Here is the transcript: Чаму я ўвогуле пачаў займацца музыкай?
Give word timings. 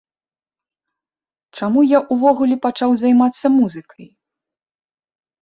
Чаму 1.59 1.83
я 1.87 1.99
ўвогуле 2.15 2.55
пачаў 2.65 2.89
займацца 3.03 3.45
музыкай? 3.59 4.11